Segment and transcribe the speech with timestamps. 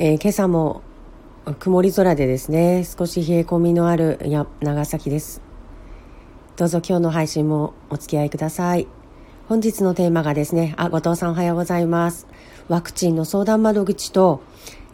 [0.00, 0.82] えー今朝も
[1.58, 5.42] 曇り空でですね、少し冷え込みのあるや長崎です。
[6.56, 8.86] どうぞ今日の配信もお付き合いください。
[9.48, 12.28] 本日のテーマがですね、あ、後藤さんおはようございます。
[12.68, 14.40] ワクチンの相談窓口と、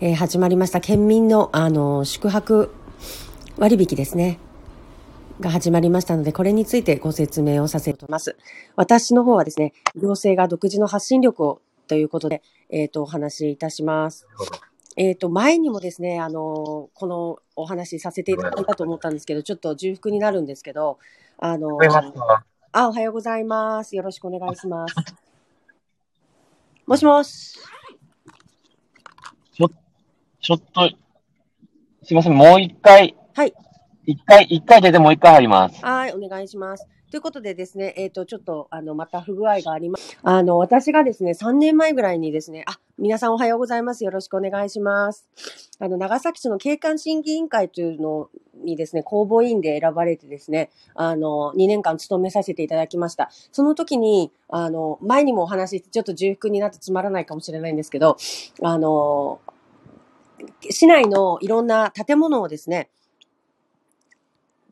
[0.01, 2.71] えー始まりました県民の、あの、宿泊
[3.59, 4.39] 割引ですね。
[5.39, 8.39] が始まりましたので、これについてご説明をさせていただきます。
[8.75, 12.41] 私の方はですね、行政が独自の発信力をということで、
[12.71, 14.27] えっ、と、お話しいたします。
[14.97, 20.99] えっ、と、前にもですね、あの、このお話しさせていただいたと思ったんですけど、ちょっと重複になるんですけど、
[21.39, 21.79] あの、
[22.73, 23.97] あ、おはようございます。
[23.97, 24.95] よろしくお願いします。
[26.87, 27.59] もしもし。
[29.53, 29.69] ちょ、
[30.41, 30.91] ちょっと、
[32.05, 33.55] すいません、もう一回、はい。
[34.07, 35.85] 一回、一回出てもう一回入ります。
[35.85, 36.87] はい、お願いします。
[37.11, 40.19] ということでですね、えっ、と、ちょっと、あの、また不具合があります。
[40.23, 44.05] あの、私がですね、3年前ぐらいにですね、あ、皆さんおはようございます。
[44.05, 45.29] よろしくお願いします。
[45.79, 48.29] あの、長崎市の景観審議委員会というの
[48.63, 53.31] にですね、公募委員で選ばれてですね、あの、2年間務めさせていただきました。
[53.53, 58.17] その時に、あの、前にもお話し、ちょっと重複になってつまらないかもしれないんですけど、
[58.61, 59.41] あの、
[60.69, 62.91] 市内のいろんな建物をですね、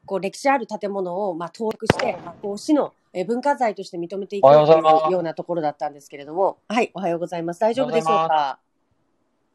[0.06, 4.78] こう歴史ある建物をまあ登録して、こう市のえー文化財として認めていくとざい
[5.08, 7.60] うようなところだったんですけれども、はい、おはようございます。
[7.60, 8.58] 大丈夫でしょうか？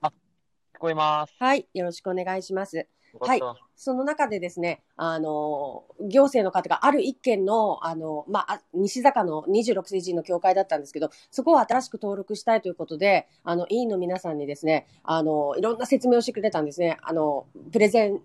[0.03, 1.33] 聞こえます。
[1.39, 2.77] はい、よろしくお願いします。
[2.77, 2.85] よ
[3.19, 3.41] はい
[3.79, 16.97] その中でですね、あの、行政の方がある一軒の、あの、まあ、あ西坂の26世人の教会だったんですけど、そこを新しく登録したいということで、あの、委員の皆さんにですね、あの、いろんな説明をしてくれたんですね。
[17.03, 18.19] あの、プレゼン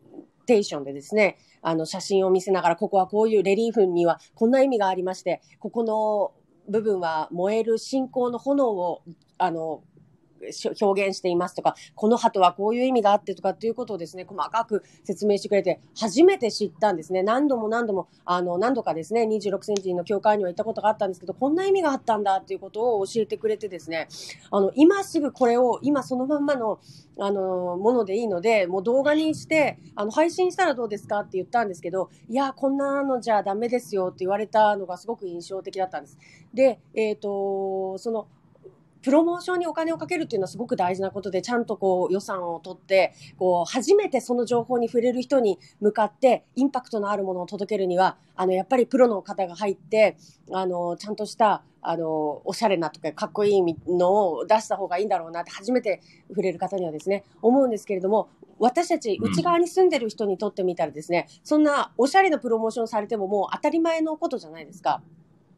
[0.46, 6.32] テーションでですね、あの、写真を見せながら、ここはこういうレリーフにはこんな意味がありまして、ここの
[6.68, 9.02] 部分は燃える信仰の炎を、
[9.38, 9.82] あの、
[10.80, 17.22] 表現していますとか、この鳩はこういう意味があってとかっていうことをですね、細かく説明してくれて、初めて知ったんですね。
[17.22, 24.08] 何度も何度も、あの、何度かですね、26センチの教会には行ったことがあったんですけど、こんな意味があったんだっていうことを教えてくれてですね、
[24.50, 26.80] あの、今すぐこれを、今そのまんまの、
[27.18, 36.18] あの、ものでいいので、もう動画にして、あの、配信したらどうですかって言ったんですけど、いや、こんなのじゃダメですよって言われたのがすごく印象的だったんです。
[36.54, 38.26] で、えっ、と、その、
[39.02, 50.16] プロモーションにお金をかけるっていうのはすごく大事なことで、ちゃんとこう予算を取って、こう初めてその情報に触れる人に向かってインパクトのあるものを届けるには、あの、やっぱりプロの方が入って、
[50.52, 65.02] あの、ちゃんとした、あの、おしゃれなとかかっこいいのを出した方がいいんだろうなって初めて触れる方にはですね、思うんですけれども、私たちうん内側に住んでる人にとってみたらですね、そんなおしゃれなプロモーションされてももう当たり前のことじゃないですか。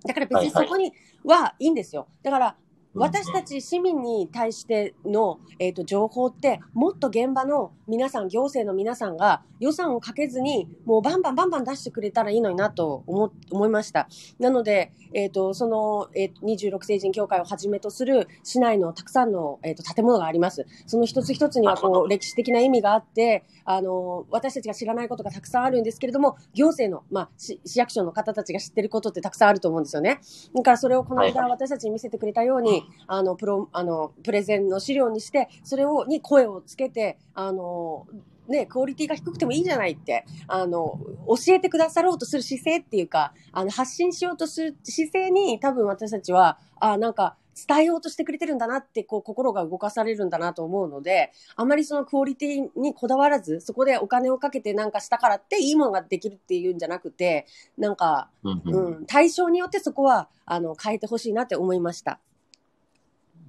[0.06, 0.92] だから別にそこに
[1.24, 2.06] はいいんですよ。
[2.22, 2.56] だから
[2.94, 20.66] 私たち市民に対しての、えー、と情報ってもっと現場の皆さん行政の皆さんが予算をかけずにもうバンバンバンバン出してくれたらいいのになと思思いましたなので、えー、とその、えー、と26世人協会をはじめとする市内のたくさんの、えー、と建物があります。
[20.86, 30.20] その一つ一つにはこう歴史的な意味があってあの私たちが知らないことがたくさんあるんですけれども行政の、まあ、市市役所の方たちが知ってることってたくさんあると思うんですよね。
[30.54, 38.06] だからそれをこの間はい私たちに見せてくれたように、あの、プロ、あの、プレゼンの資料にして、それを、に声をつけて、あの、
[38.48, 47.36] ね、クオリティが低くてもいいじゃないって、あの、教えてくださろうとする姿勢っていうか、あの、発信しようとする姿勢に、多分私たちは、あ、なんか、
[47.68, 57.46] 伝えようとしてくれてるんだなって、こう、心が動かされるんだなと思うので、あまりそのクオリティにこだわらず、そこでお金をかけてなんかしたからっていいものができるっていうんじゃなくて、
[57.78, 62.18] なんか、うん対象によってそこは、あの、変えてほしいなって思いました。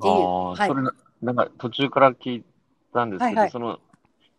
[0.02, 2.44] ああ、はいそれな、なんか途中から聞い
[2.94, 3.80] たんですけど、はいはいその、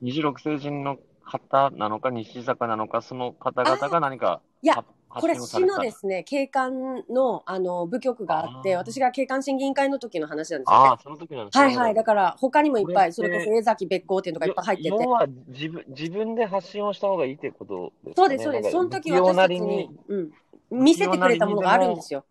[0.02, 10.88] 26星人の方なのか、西坂なのか、その方々が何か、いやはこれ市のですね、景観の、あの、部局があって、私が景観審議委員会の時の話なんですよね。
[10.88, 11.94] ああ、その時なんですねはいはい。
[11.94, 14.96] だから、他にもいっぱい、そこれこそ江崎別行店とかいっぱい入ってて要。
[15.10, 18.26] は自分、自分で発信をした方がいいってことですかね？
[18.26, 18.70] そうです、そうです。
[18.72, 20.30] その時私たちに、うん、
[20.70, 22.26] 見せてくれたものがあるんですよ。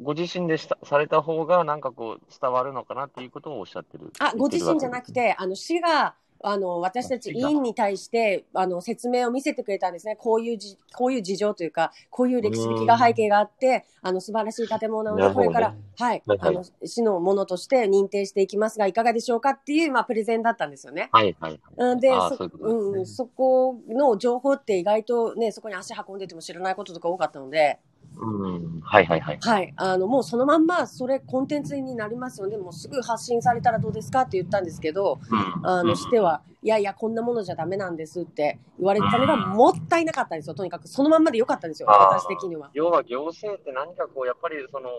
[0.00, 4.12] ご自身でしたされた方が、なんかこう、伝わるのかなっていうことをおっしゃってる。
[4.18, 10.16] あ、ご自身じゃなくて、あの、市が、あの、私たち委員に対して、あの、説明を見せてくれたんですね。
[10.16, 21.10] こういうじ、こういう事情というか、こういう歴史的な背景があって、あの、素晴らしい建物なので、なるほどねこれから、はい、はいはいあの、市のものとして認定していきますが、いかがでしょうかっていう、まあ、プレゼンだったんですよね。
[21.12, 21.60] はいはい。
[21.76, 27.80] うん、で、そうん、そこの情報って意外とね、そこに足運んでても知らないこととか多かったので、
[28.20, 28.80] うん。
[28.82, 29.38] はいはいはい。
[29.40, 29.72] はい。
[29.76, 35.66] あの、もうそのまんま、それコンテンツになりますので、もうすぐ発信されたらどうですかって言ったんですけど、うん。
[35.66, 40.54] あの、しては、いやいや、こんなものじゃダメなんですって言われたのがもったいなかったんですよ。
[40.54, 41.88] とにかく、そのまんまでよかったんですよ。
[41.88, 42.70] 私的には。
[42.74, 44.90] 要は行政って何かこう、やっぱりその、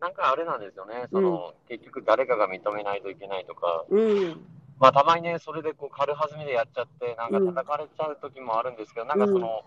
[0.00, 1.06] なんかあれなんですよね。
[1.12, 4.46] その、結局誰かが認めないといけないとか、うん。
[4.82, 9.62] まあたまにね、それでこう軽はずみでやっちゃって、なんか叩かれちゃう時もあるんですけど、なんかその、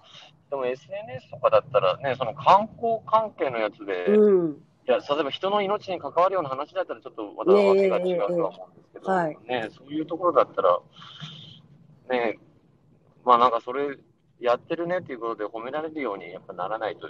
[0.50, 4.52] でも SNS とかだったらね、その観光関係のやつで、うん。
[4.52, 9.18] いや、例えば人の命に関わるような話だったらちょっとまたわけが違うとは思うんですけど、
[9.48, 10.80] ね、そういうところだったら、
[12.10, 12.38] ね、
[13.24, 13.98] まあなんかそれ
[14.40, 17.08] やってるねっていうことで褒められるようにやっぱならないと、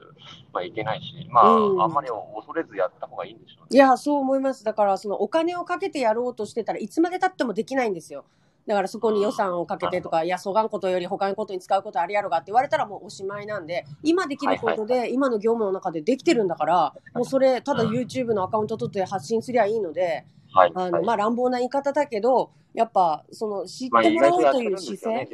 [0.53, 3.67] まあいけないし、まあ、うんあんまり恐れずやった方がいいんでしょうね。
[3.71, 4.63] いや、そう思います。
[4.63, 8.25] だから、そのお金をかけてやろうとしてたらいつまで経ってもできないんですよ。
[8.67, 20.25] だからそこに予算をかけてとか、いや、そがんことより他のことに使うことありやろがって言われたらもうおしまいなんで、今できることで、今の業務の中でできてるんだから、もうそれ、ただ YouTube のアカウント取って発信すりゃいいので、
[20.55, 20.71] はい。
[20.73, 25.27] あの、はいまあ乱暴な言い方だけど、やっぱ、その、知ってもらおうという姿勢、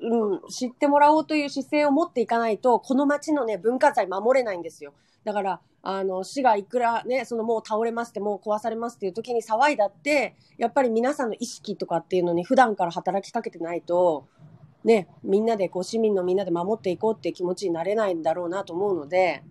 [0.00, 4.92] うん、知ってもらおうという姿勢を持っていかないと、この町のね、文化財守れないんですよ。
[5.24, 14.26] だから、あの、市がいくらね、そのもう倒れますって、もう壊されますっていう時に騒いだって、やっぱり皆さんの意識とかっていうのに普段から働きかけてないと、
[14.84, 19.44] ね、みんなで、こう、市民のみんなで守っていこうっていう気持ちになれないんだろうなと思うので、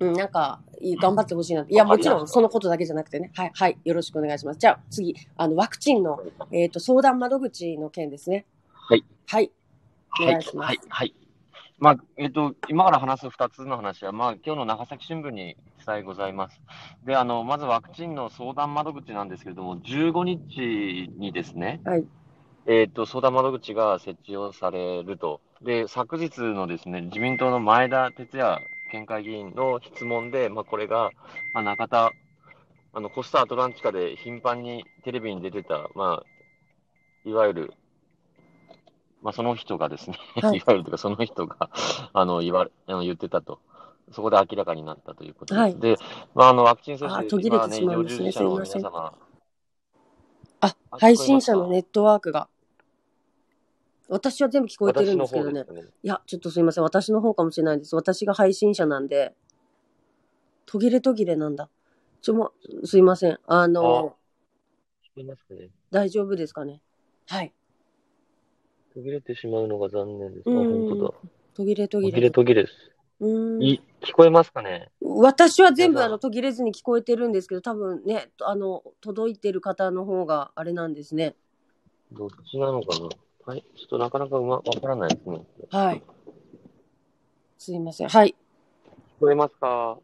[0.00, 1.64] うん、なんか、いい頑張ってほしいな。
[1.68, 3.30] いや、もちろん、そのことだけじゃなくてね。
[3.36, 4.58] はい、はい、よろしくお願いします。
[4.58, 6.20] じゃあ、次、あの、ワクチンの、
[6.50, 8.46] えっ、と、相談窓口の件ですね。
[8.72, 9.04] はい。
[9.26, 9.50] はい。
[10.18, 11.14] おはい願いしますはい、はい。
[11.78, 16.60] まあ、えっ、と、今から話す2つの話は、まあ、今日の長崎新聞に記載ございます。
[17.04, 22.06] で、あの、まずワクチンの相談窓口なんですけれども、15日にですね、はい。
[22.66, 25.42] えっ、と、相談窓口が設置をされると。
[25.60, 28.60] で、昨日のですね、自民党の前田哲也
[28.90, 31.10] 県会議員の質問で、まあ、これが、
[31.54, 32.12] まあ、中田、
[32.92, 37.72] あの、コスタアトランティカで頻繁にテレビに出てた、まあ、いわゆる、
[39.22, 41.70] まあ、その人がですね、はいい、わゆるというか、その人が、
[42.12, 43.60] あの、言われ、あの、言ってたと。
[44.12, 45.62] そこで明らかになったということです。
[45.62, 45.96] はいで、
[46.34, 49.14] まあ、あの、ワクチン接種、あ途切れて今ね、医療しまうんですね従事者の皆すいま様、
[50.60, 52.48] あ、あ配信者のネットワークが。
[54.10, 55.66] 私は全部聞こえてるんですけどねね。
[56.02, 56.84] いや、ちょっとすいません。
[56.84, 57.94] 私の方かもしれないです。
[57.94, 59.34] 私が配信者なんで、
[60.66, 61.70] 途切れ途切れなんだ。
[62.20, 62.52] ちょ、も
[62.82, 63.38] う、すいません。
[63.46, 64.16] あの、
[65.04, 66.82] 聞こえますかね大丈夫ですかね？
[67.28, 67.52] はい。
[68.92, 70.48] 途切れてしまうのが残念です。
[70.48, 71.14] あ、うん本当だ。
[71.54, 72.20] 途切れ途途切切れ。
[72.22, 72.74] れ途切れです。
[73.20, 74.90] うーんい、聞こえますかね？
[75.00, 81.36] 私は全部あの途切れずに聞こえてるんですけど、多分ね、あの、届いてる方の方があれなんですね。
[82.12, 83.08] どっちなのかな？
[83.46, 83.64] はい。
[83.76, 85.40] ちょっとなかなかうま、わからないですね。
[85.70, 86.02] はい。
[87.58, 88.08] すいません。
[88.08, 88.34] はい。
[89.18, 89.98] 聞こえますか？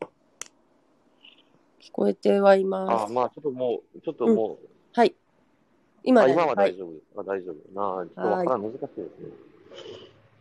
[1.81, 3.13] 聞こえてはいまあ、す。
[3.13, 5.15] まあ、ちょっともう、ちょっともう、はい。
[6.03, 6.77] 今あね、今は大はい。
[6.77, 7.75] 丈夫ですか、大丈夫。
[7.75, 9.07] なあ、ちょっとわからん、難しいですね。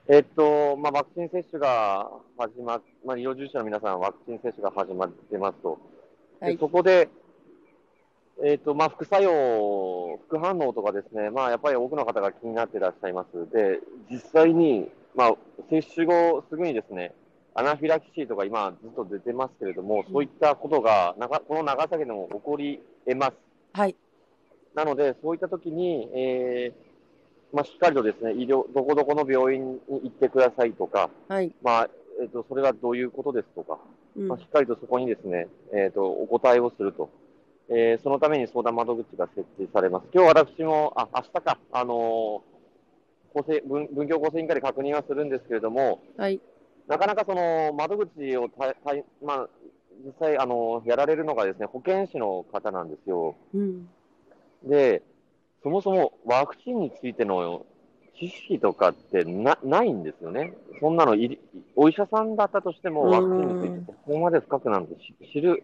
[0.07, 5.79] えっと、まあ、ワクチン接種が始まっ、まあ、医療従事者の皆さん、ワクチン接種が始まってますと。
[6.39, 7.09] ではいそこで、
[8.43, 13.49] えっと、まあ、副作用、副反応とかですね、まあ、やっぱり多くの方が気になっていらっしゃいます。
[13.51, 13.79] で、
[14.11, 15.35] 実際に、まあ、
[15.69, 17.13] 接種後すぐにですね、
[17.53, 23.33] アナフィラキシーとか今ずっと出てますけれども、そういったことが、なかこの長崎でも起こり得ます。
[23.71, 23.95] はい。
[24.73, 26.85] なので、そういったときに、えー
[27.55, 31.53] まあ、しっかりとですね、医療、どこどこの病院に行ってくださいとか、はい。
[31.63, 31.89] まあ、
[32.21, 33.79] えっ、と、それはどういうことですとか、
[34.17, 37.09] うんまあ、しっかりとそこにですね、えっ、と、お答えをすると。
[37.69, 40.07] えーそのために相談窓口が設置されます。
[40.13, 42.55] 今日私も、あ、明日か、あのー
[43.37, 46.39] 厚生文文教厚生委員会で確認はするんですけれども、はい。
[46.87, 49.49] なかなかその窓口をたたいまあ、
[50.05, 53.35] 実際、あのやられるのがですね、保健師の方なんですよ。
[53.53, 53.89] うん。
[54.63, 55.01] で、
[55.63, 57.65] そもそもワクチンについての
[58.17, 60.53] 知識とかってなないんですよね。
[60.79, 61.39] そんなのいり、
[61.75, 65.63] お医者さんだったとしても、うんワクチンについてここまで深くなんて知知る。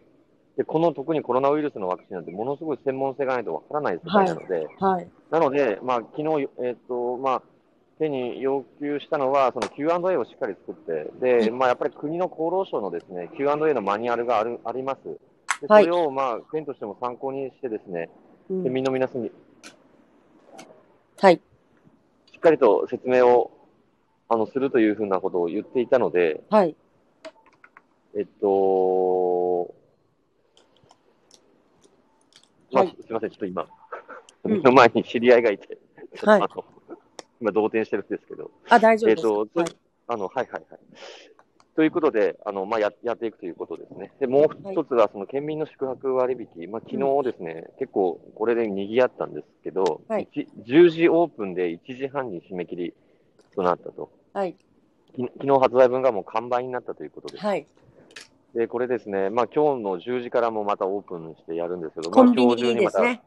[0.57, 5.07] で、この特にコロナウイルスのワクチンなんてものすごい専門性がないとわからない世界なので、はい。
[5.29, 7.41] なので、まあ、昨日、えっ、と、まあ、
[7.99, 15.03] 手に要求したのは、その Q&A をしっかり作って、で、まあ、やっぱり国の厚労省のですね、Q&A のマニュアルがある、あります。
[15.61, 18.09] でそはいれを、まあ、県としても参考にしてですね、
[18.49, 19.31] うん県民の皆さんに
[21.21, 21.39] はい。
[22.33, 23.51] しっかりと説明を、
[24.27, 26.75] あの、するというふうなことを言っていたので、はい。
[28.17, 29.73] えっと、
[32.71, 33.63] まあ、はいすみません、ちょっと今、
[34.43, 36.65] うん目の前に知り合いがいて、ちょっとあはいの、
[37.39, 39.19] 今、動転してるんですけど、あ、大丈夫です。
[39.19, 39.75] えっと、はい。
[40.07, 40.79] あの、はいはいはい。
[41.75, 44.11] ということで、あの、まあ、や、やっていくということですね。
[44.19, 46.69] で、もう一つは、その県民の宿泊割引。
[46.69, 52.93] まあ、昨日ですね、結構これで賑わったんですけど、はい一10時オープンで1時半に締め切り
[53.55, 54.11] となったと。
[54.33, 54.55] はい。
[55.15, 57.45] き昨日発売分がもう完売になったということです。
[57.45, 57.65] はい。
[58.55, 63.23] で、これですね、まあ、今日の10時からもまたオープンしてやるんですけど、コンビまあ、今日中にまたニですね。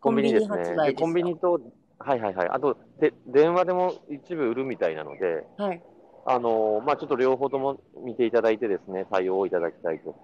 [0.00, 0.48] コンビニですね。
[0.48, 1.60] コンビニ発売ですでコンビニと、
[1.98, 2.48] はいはいはい。
[2.48, 5.82] あと、で電話でも一部売るみたいなので、はい。
[6.26, 10.14] あのーまあ、ちょっと両方とも見ていただいてですね、対応をいただきたいと。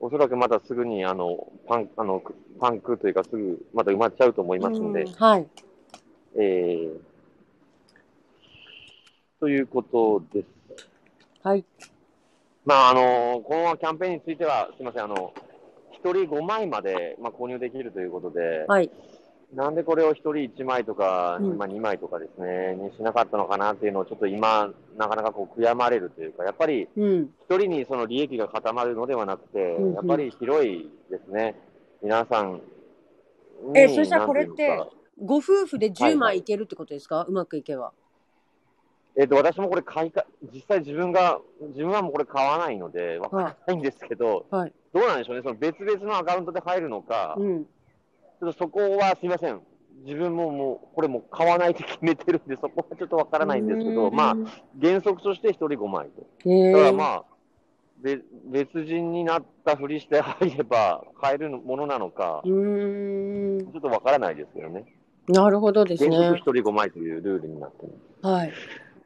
[0.00, 2.22] おそらくまたすぐに、あの、パン、あの、
[2.58, 5.46] パンクというかすぐ、また埋まっちゃうと思いますので、うんはい。
[6.36, 7.00] えー、
[9.40, 10.46] ということです。
[11.42, 11.64] はい。
[12.68, 15.32] まあ、あの、このキャンペーンについては、すみません、あの、
[15.90, 18.90] 一人5枚まで、まあ、購入できるということで、はい。
[19.54, 27.30] なんでこれを一人1枚とか、うんまあ、2枚とかですね、にしなかったのかなっていうのをちょっと今、なかなかこう悔やまれるというか、やっぱりうん。
[27.48, 31.54] 一人にその利益が固まるのではなくて、うんうんやっぱり広いですね、
[32.02, 32.60] 皆さん
[33.72, 33.80] に。
[33.80, 34.78] えそしたらこれって
[35.18, 37.94] ご夫婦で10はいはい枚いけるってことですか、うまくいけば。
[39.18, 44.72] えっ、と、私もこれ買いか、実際自分が、自分はもうこれ買わないので、わからないんですけど、はい。
[44.94, 47.64] どうなんでしょうね、その別々のアカウントで入るのか、うん。
[47.64, 49.60] ちょっとそこはすいません。
[50.04, 54.36] 自分ももう、これもう買わないって決めてるんで、そこはちょっとわからないんですけど、まあ、
[54.80, 56.20] 原則として1人5枚と。
[56.20, 56.92] だからえ。
[56.92, 57.24] まあ、
[58.00, 62.42] べ別人になったふりして入れば買えるものなのか。
[62.44, 64.84] ちょっとわからないですけどね。
[65.28, 66.38] なるほどです原則ね。
[66.38, 67.86] 1人5枚というルールになって
[68.22, 68.34] ます。
[68.34, 68.52] はい。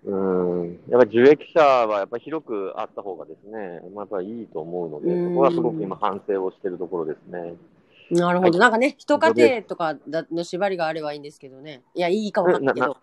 [0.04, 0.80] うーん。
[0.88, 7.54] やっぱり受益者はやっぱり広くあった方がですね、まあ、やいいと思うので、うんそこはすごく今反省をしているところですね。
[8.10, 8.50] なるほど。
[8.50, 11.82] はいなんかね、一家庭とかだの縛りがあればいいんですけどね。
[11.94, 12.96] いや、いいかもなけなど。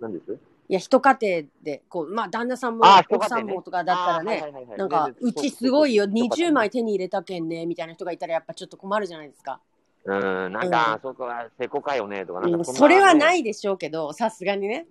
[0.00, 0.38] 何です？
[0.68, 9.60] いや、一家庭で、こう、まあ、旦那さんも奥さんもとかだったらね、なんか、うちすごいよ、そうそうそう20枚手に入れたけんね、みたいな人がいたらやっぱちょっと困るじゃないですか。
[10.04, 14.86] うーん、なんか、そこはせこかよねとか、ねそれはないでしょうけど、さすがにね。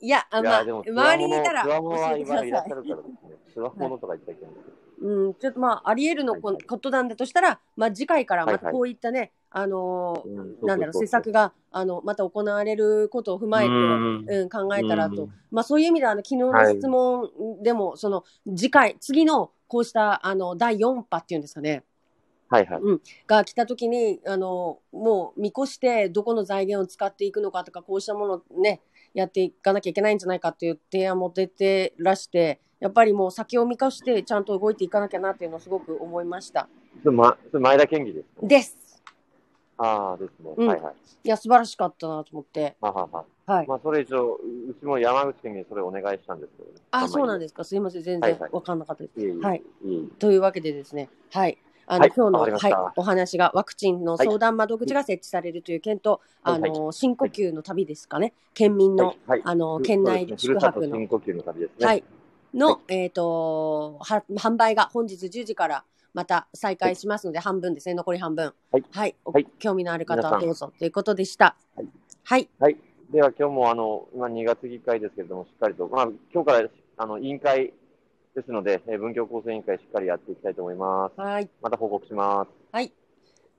[0.00, 2.74] いや、あまあ、いやでも周りにいたら教はえてくださいいらっしゃ。
[2.74, 3.36] るからですね。
[3.52, 4.80] つわものとか言っちゃいけないんですけど。
[5.02, 15.32] うん、ちょっとまあ、あり得るのこ,、はいはいことなんだとしたら、まあ、次回からまはいはいたこういったね、あのーうんそうそうそうなんだろう、施策が、あの、また行われることを踏まえて、うんうん、考えたらとうん。
[15.50, 21.84] まあ、そういう意味では、あの、昨日の質問でも、その、次回、次の、こうした、あの、第4波っていうんですかね、
[22.50, 22.80] はいはい。
[23.28, 28.80] が来た時に、あの、もう見越して、どこの財源を使っていくのかとか、こうしたものをね、
[29.14, 36.68] やっていかなきゃいけないんじゃないかっていう提案も出てらして、やっぱりもう先を見越して、ちゃんと動いていかなきゃなっていうのをすごく思いました。
[37.04, 38.46] ま、前田県議ですか？
[38.46, 38.76] です。
[39.76, 40.52] ああ、ですね。
[40.56, 40.94] うんはいはい。
[41.24, 42.76] いや、素晴らしかったなと思って。
[42.80, 43.24] ははは。
[43.46, 43.66] はい。
[43.66, 46.74] まあ、それ一応、うちも山口県にそれお願いしたんですけどね。
[46.90, 47.64] あ、そうなんでですか。
[47.64, 48.02] すいません。
[48.02, 49.20] 全然わかんなかったです。
[49.20, 49.26] す。
[49.26, 49.38] い。
[49.40, 49.62] はい。
[50.18, 51.08] というわけでですね。
[51.32, 51.58] はい。
[51.90, 58.32] あの、はい今日の、はい、お話がワクチンの相談窓口が設置されるという件と、はいあの、深呼吸の旅ですかね。
[58.54, 61.86] 県民の、あの、ふ県内宿泊のふるさと深呼吸の旅ですね。
[61.86, 62.04] はい。
[62.54, 68.54] の、えっ、と、は、販売が本日10時からまた再開しますので、半分ですね、残り半分。
[68.70, 69.16] はい。
[69.24, 71.56] おはい興味のある方はどうぞということでした。
[71.74, 71.88] はい。
[72.22, 72.48] はい。
[72.60, 72.76] はい。
[73.10, 76.68] では今日もあの、今2月議会ですけれども、しっかりと、まあ今日から
[76.98, 77.72] あの、委員会
[78.34, 81.20] ですので、えー文教構成委員会しっかりやっていきたいと思います。
[81.20, 81.50] はい。
[81.62, 82.50] また報告します。
[82.72, 82.92] はい。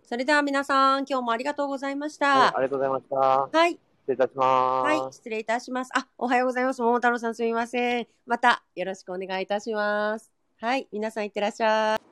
[0.04, 2.58] それでは皆さん、今日もありがとうございましはい、た。
[2.58, 3.16] ありがとうございました。
[3.16, 3.80] はい。
[4.02, 4.86] 失礼いたします。
[4.86, 5.14] はい。
[5.14, 5.92] 失礼いたします。
[5.94, 6.82] あ、おはようございます。
[6.82, 8.08] 桃太郎さんすみません。
[8.26, 10.32] またよろしくお願いいたします。
[10.60, 10.88] はい。
[10.92, 12.11] 皆さんいってらっしゃい。